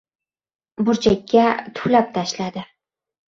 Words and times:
Burchakka 0.87 1.43
tuflab 1.79 2.09
tashladi. 2.17 2.65